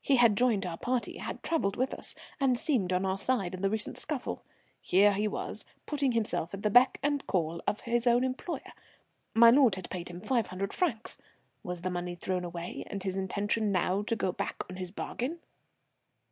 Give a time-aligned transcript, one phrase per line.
[0.00, 3.62] He had joined our party, had travelled with us, and seemed on our side in
[3.62, 4.44] the recent scuffle,
[4.80, 8.72] here he was putting himself at the beck and call of his own employer.
[9.34, 11.18] My lord had paid him five hundred francs.
[11.64, 15.40] Was the money thrown away, and his intention now to go back on his bargain?